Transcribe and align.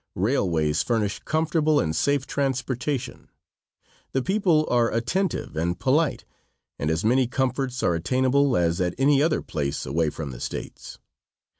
Railways 0.15 0.81
furnish 0.81 1.19
comfortable 1.25 1.79
and 1.79 1.95
safe 1.95 2.25
transportation; 2.25 3.29
the 4.13 4.23
people 4.23 4.67
are 4.67 4.89
attentive 4.91 5.55
and 5.55 5.79
polite, 5.79 6.25
and 6.79 6.89
as 6.89 7.05
many 7.05 7.27
comforts 7.27 7.83
are 7.83 7.93
attainable 7.93 8.57
as 8.57 8.81
at 8.81 8.95
any 8.97 9.21
other 9.21 9.43
place 9.43 9.85
away 9.85 10.09
from 10.09 10.31
the 10.31 10.39
States. 10.39 10.97